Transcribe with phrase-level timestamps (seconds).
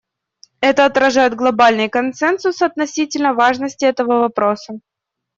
[0.61, 4.79] Это отражает глобальный консенсус относительно важности этого вопроса.